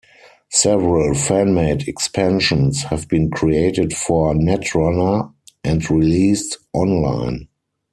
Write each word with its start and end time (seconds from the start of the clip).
Several 0.49 1.13
fan-made 1.13 1.87
expansions 1.87 2.81
have 2.85 3.07
been 3.07 3.29
created 3.29 3.95
for 3.95 4.33
Netrunner, 4.33 5.31
and 5.63 5.87
released 5.91 6.57
online. 6.73 7.47